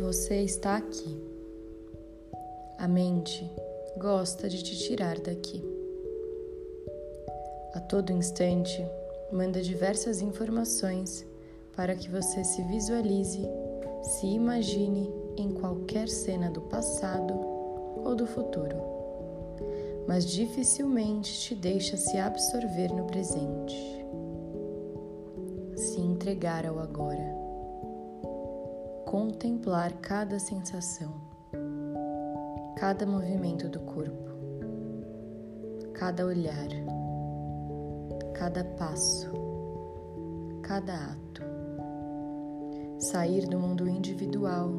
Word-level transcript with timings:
Você 0.00 0.42
está 0.42 0.76
aqui. 0.76 1.16
A 2.78 2.86
mente 2.86 3.50
gosta 3.96 4.46
de 4.46 4.62
te 4.62 4.76
tirar 4.76 5.18
daqui. 5.18 5.64
A 7.72 7.80
todo 7.80 8.12
instante, 8.12 8.86
manda 9.32 9.62
diversas 9.62 10.20
informações 10.20 11.24
para 11.74 11.94
que 11.94 12.10
você 12.10 12.44
se 12.44 12.62
visualize, 12.64 13.40
se 14.02 14.26
imagine 14.26 15.10
em 15.38 15.50
qualquer 15.52 16.08
cena 16.08 16.50
do 16.50 16.60
passado 16.60 17.32
ou 18.04 18.14
do 18.14 18.26
futuro, 18.26 18.76
mas 20.06 20.26
dificilmente 20.26 21.40
te 21.40 21.54
deixa 21.54 21.96
se 21.96 22.18
absorver 22.18 22.92
no 22.92 23.04
presente, 23.04 24.04
se 25.74 26.00
entregar 26.00 26.66
ao 26.66 26.78
agora, 26.78 27.45
contemplar 29.06 29.92
cada 30.00 30.36
sensação, 30.36 31.14
cada 32.76 33.06
movimento 33.06 33.68
do 33.68 33.78
corpo, 33.78 34.32
cada 35.94 36.26
olhar, 36.26 36.68
cada 38.34 38.64
passo, 38.64 39.30
cada 40.60 40.92
ato. 40.92 41.42
Sair 42.98 43.46
do 43.46 43.60
mundo 43.60 43.88
individual 43.88 44.72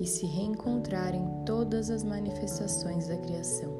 e 0.00 0.06
se 0.06 0.26
reencontrar 0.26 1.14
em 1.14 1.44
todas 1.46 1.90
as 1.90 2.02
manifestações 2.02 3.06
da 3.06 3.16
criação, 3.18 3.72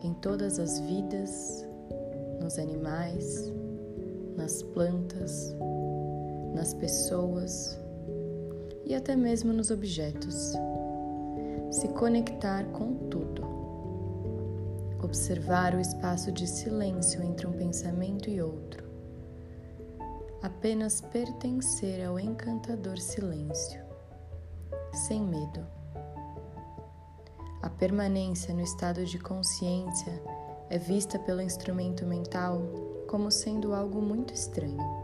em 0.00 0.14
todas 0.14 0.58
as 0.58 0.80
vidas, 0.80 1.62
nos 2.40 2.58
animais, 2.58 3.52
nas 4.34 4.62
plantas, 4.62 5.54
nas 6.54 6.72
pessoas 6.72 7.78
e 8.88 8.94
até 8.96 9.14
mesmo 9.14 9.52
nos 9.52 9.70
objetos. 9.70 10.52
Se 11.70 11.86
conectar 11.90 12.64
com 12.72 13.08
tudo. 13.08 13.46
Observar 15.00 15.76
o 15.76 15.80
espaço 15.80 16.32
de 16.32 16.48
silêncio 16.48 17.22
entre 17.22 17.46
um 17.46 17.52
pensamento 17.52 18.28
e 18.28 18.42
outro 18.42 18.88
apenas 20.42 21.00
pertencer 21.00 22.04
ao 22.06 22.18
encantador 22.18 22.98
silêncio, 22.98 23.80
sem 24.92 25.20
medo. 25.20 25.66
A 27.60 27.68
permanência 27.68 28.54
no 28.54 28.60
estado 28.60 29.04
de 29.04 29.18
consciência 29.18 30.22
é 30.70 30.78
vista 30.78 31.18
pelo 31.18 31.42
instrumento 31.42 32.06
mental 32.06 32.62
como 33.08 33.30
sendo 33.30 33.74
algo 33.74 34.00
muito 34.00 34.32
estranho. 34.32 34.97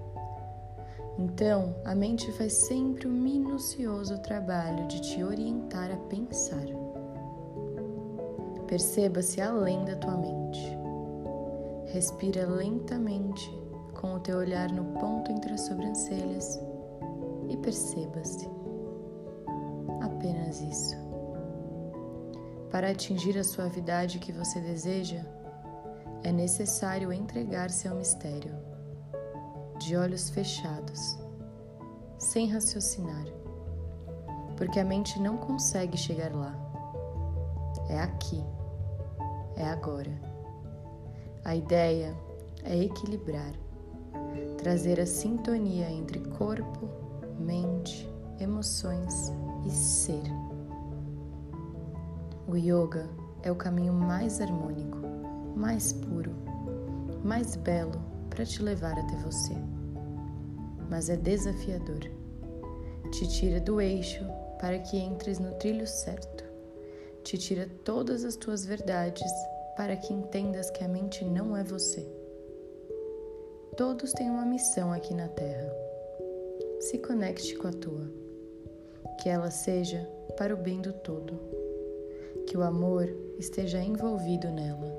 Então, 1.19 1.77
a 1.85 1.95
mente 1.95 2.31
faz 2.33 2.53
sempre 2.53 3.07
o 3.07 3.11
minucioso 3.11 4.19
trabalho 4.19 4.87
de 4.89 5.01
te 5.01 5.23
orientar 5.23 5.91
a 5.93 5.97
pensar. 6.09 6.67
Perceba-se 8.67 9.41
além 9.41 9.85
da 9.85 9.95
tua 9.97 10.17
mente. 10.17 10.77
Respira 11.87 12.47
lentamente 12.47 13.49
com 13.95 14.15
o 14.15 14.21
teu 14.21 14.39
olhar 14.39 14.73
no 14.73 14.85
ponto 14.99 15.31
entre 15.31 15.53
as 15.53 15.61
sobrancelhas 15.61 16.61
e 17.49 17.57
perceba-se. 17.59 18.49
Apenas 20.01 20.61
isso. 20.61 20.97
Para 22.71 22.91
atingir 22.91 23.39
a 23.39 23.45
suavidade 23.45 24.19
que 24.19 24.33
você 24.33 24.61
deseja, 24.61 25.25
é 26.25 26.33
necessário 26.33 27.13
entregar-se 27.13 27.87
ao 27.87 27.95
mistério, 27.95 28.57
de 29.79 29.97
olhos 29.97 30.31
fechados, 30.31 31.19
sem 32.19 32.51
raciocinar, 32.51 33.27
porque 34.57 34.81
a 34.81 34.85
mente 34.85 35.21
não 35.21 35.37
consegue 35.37 35.97
chegar 35.97 36.35
lá. 36.35 36.55
É 37.89 38.01
aqui, 38.01 38.43
é 39.57 39.65
agora. 39.65 40.13
A 41.45 41.55
ideia 41.55 42.17
é 42.63 42.77
equilibrar 42.77 43.53
trazer 44.65 44.99
a 44.99 45.05
sintonia 45.05 45.91
entre 45.91 46.19
corpo, 46.21 46.89
mente, 47.39 48.11
emoções 48.41 49.31
e 49.67 49.71
ser. 49.71 50.23
O 52.49 52.57
yoga 52.57 53.07
é 53.43 53.53
o 53.53 53.57
caminho 53.57 53.93
mais 53.93 54.41
harmônico, 54.41 54.97
mais 55.55 55.93
puro, 55.93 56.33
mais 57.23 57.57
belo 57.57 58.01
para 58.35 58.45
te 58.45 58.61
levar 58.63 58.99
até 58.99 59.17
você. 59.19 59.55
Mas 60.91 61.09
é 61.09 61.17
desafiador. 61.17 62.01
Te 63.13 63.29
tira 63.29 63.61
do 63.61 63.81
eixo 63.81 64.25
para 64.61 64.79
que 64.81 64.99
entres 64.99 65.39
no 65.39 65.53
trilho 65.55 65.87
certo. 65.87 66.43
Te 67.23 67.39
tira 67.39 67.69
todas 67.85 68.25
as 68.25 68.35
tuas 68.35 68.67
verdades 68.67 69.31
para 69.77 69.97
que 69.97 70.13
entendas 70.13 70.69
que 70.71 70.83
a 70.83 70.89
mente 70.89 71.25
não 71.25 71.57
é 71.57 71.63
você. 71.63 72.07
Todos 73.77 74.13
têm 74.13 74.29
uma 74.29 74.45
missão 74.45 74.93
aqui 74.93 75.15
na 75.15 75.29
Terra. 75.29 75.73
Se 76.81 76.99
conecte 76.99 77.57
com 77.57 77.69
a 77.69 77.73
tua. 77.73 78.11
Que 79.23 79.29
ela 79.29 79.51
seja 79.51 80.09
para 80.37 80.55
o 80.55 80.57
bem 80.57 80.81
do 80.81 80.93
todo. 80.93 81.39
Que 82.47 82.57
o 82.57 82.63
amor 82.63 83.09
esteja 83.39 83.81
envolvido 83.81 84.51
nela. 84.51 84.93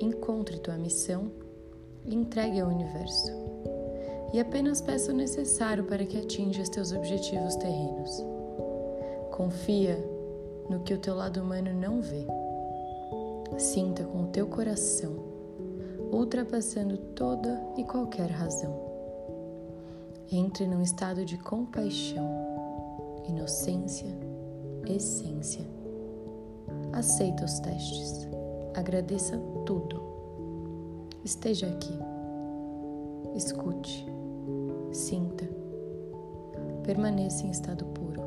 Encontre 0.00 0.58
tua 0.58 0.76
missão 0.76 1.43
entregue 2.06 2.60
ao 2.60 2.68
universo. 2.68 3.32
E 4.32 4.40
apenas 4.40 4.80
peça 4.80 5.12
o 5.12 5.16
necessário 5.16 5.84
para 5.84 6.04
que 6.04 6.18
atinjas 6.18 6.68
teus 6.68 6.92
objetivos 6.92 7.56
terrenos. 7.56 8.24
Confia 9.30 9.96
no 10.68 10.80
que 10.80 10.94
o 10.94 10.98
teu 10.98 11.14
lado 11.14 11.40
humano 11.40 11.72
não 11.72 12.00
vê. 12.00 12.26
Sinta 13.58 14.04
com 14.04 14.24
o 14.24 14.26
teu 14.28 14.46
coração 14.46 15.34
ultrapassando 16.14 16.96
toda 16.96 17.60
e 17.76 17.82
qualquer 17.84 18.30
razão. 18.30 18.72
Entre 20.30 20.66
num 20.66 20.80
estado 20.80 21.24
de 21.24 21.36
compaixão, 21.38 22.24
inocência, 23.28 24.16
essência. 24.86 25.64
Aceita 26.92 27.44
os 27.44 27.58
testes, 27.58 28.28
agradeça 28.74 29.36
tudo. 29.66 30.13
Esteja 31.24 31.66
aqui, 31.68 31.98
escute, 33.34 34.06
sinta, 34.92 35.48
permaneça 36.82 37.46
em 37.46 37.50
estado 37.50 37.86
puro. 37.86 38.20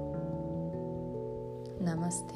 Namastê. 1.79 2.33